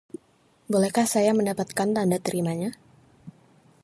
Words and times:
Bolehkah 0.73 1.05
saya 1.13 1.29
mendapatkan 1.39 1.85
tanda 1.97 2.17
terimanya? 2.25 2.69